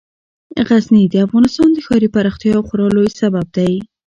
غزني 0.67 1.03
د 1.09 1.15
افغانستان 1.25 1.69
د 1.73 1.77
ښاري 1.85 2.07
پراختیا 2.15 2.49
یو 2.55 2.65
خورا 2.67 2.87
لوی 2.95 3.09
سبب 3.21 3.45
دی. 3.57 3.73